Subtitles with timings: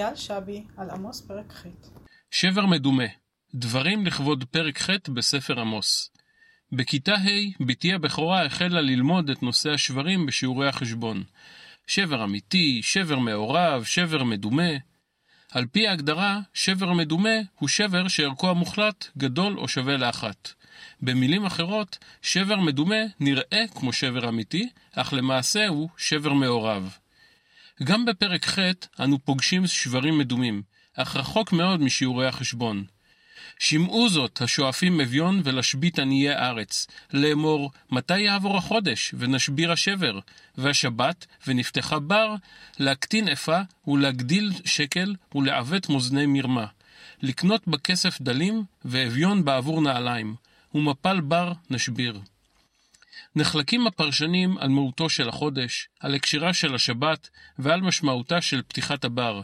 [0.00, 1.66] אייל שבי על עמוס פרק ח'
[2.30, 3.04] שבר מדומה
[3.54, 6.10] דברים לכבוד פרק ח' בספר עמוס.
[6.72, 11.22] בכיתה ה' בתי הבכורה החלה ללמוד את נושא השברים בשיעורי החשבון.
[11.86, 14.70] שבר אמיתי, שבר מעורב, שבר מדומה.
[15.52, 20.52] על פי ההגדרה, שבר מדומה הוא שבר שערכו המוחלט גדול או שווה לאחת.
[21.02, 26.96] במילים אחרות, שבר מדומה נראה כמו שבר אמיתי, אך למעשה הוא שבר מעורב.
[27.82, 28.58] גם בפרק ח'
[29.00, 30.62] אנו פוגשים שברים מדומים,
[30.94, 32.84] אך רחוק מאוד משיעורי החשבון.
[33.58, 40.18] שמעו זאת השואפים אביון ולהשבית עניי ארץ, לאמור מתי יעבור החודש ונשביר השבר,
[40.58, 42.34] והשבת ונפתחה בר,
[42.78, 46.66] להקטין אפה ולהגדיל שקל ולעוות מאזני מרמה,
[47.22, 50.34] לקנות בכסף דלים ואביון בעבור נעליים,
[50.74, 52.20] ומפל בר נשביר.
[53.36, 59.40] נחלקים הפרשנים על מהותו של החודש, על הקשרה של השבת ועל משמעותה של פתיחת הבר.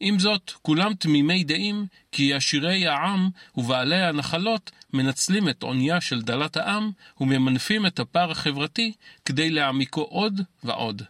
[0.00, 6.56] עם זאת, כולם תמימי דעים כי עשירי העם ובעלי הנחלות מנצלים את עונייה של דלת
[6.56, 8.92] העם וממנפים את הפער החברתי
[9.24, 11.02] כדי להעמיקו עוד ועוד.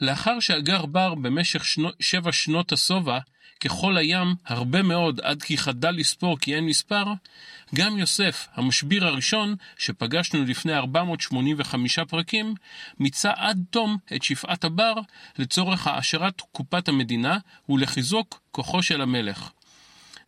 [0.00, 3.18] לאחר שאגר בר במשך שנו, שבע שנות השובע,
[3.60, 7.04] ככל הים, הרבה מאוד, עד כי חדל לספור כי אין מספר,
[7.74, 12.54] גם יוסף, המשביר הראשון, שפגשנו לפני 485 פרקים,
[12.98, 14.94] מיצה עד תום את שפעת הבר
[15.38, 19.50] לצורך העשרת קופת המדינה ולחיזוק כוחו של המלך.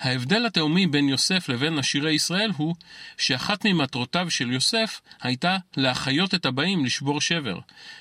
[0.02, 2.74] ההבדל התאומי בין יוסף לבין עשירי ישראל הוא
[3.18, 7.58] שאחת ממטרותיו של יוסף הייתה להחיות את הבאים לשבור שבר,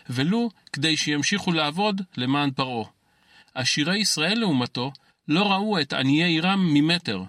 [0.10, 2.86] ולו כדי שימשיכו לעבוד למען פרעה.
[3.54, 4.92] עשירי ישראל לעומתו
[5.28, 7.24] לא ראו את עניי עירם ממטר.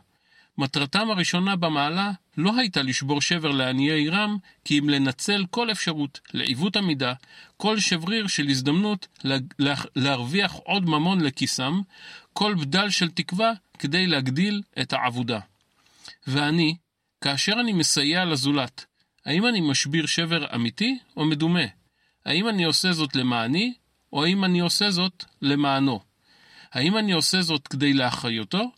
[0.62, 6.76] מטרתם הראשונה במעלה לא הייתה לשבור שבר לעניי עירם, כי אם לנצל כל אפשרות לעיוות
[6.76, 7.12] המידה,
[7.56, 9.06] כל שבריר של הזדמנות
[9.96, 11.80] להרוויח עוד ממון לכיסם,
[12.32, 15.40] כל בדל של תקווה כדי להגדיל את העבודה.
[16.26, 16.76] ואני,
[17.20, 18.84] כאשר אני מסייע לזולת,
[19.26, 21.66] האם אני משביר שבר אמיתי או מדומה?
[22.26, 23.74] האם אני עושה זאת למעני,
[24.12, 26.00] או האם אני עושה זאת למענו?
[26.72, 28.70] האם אני עושה זאת כדי להחיותו,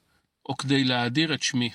[0.48, 1.70] או כדי להאדיר את שמי?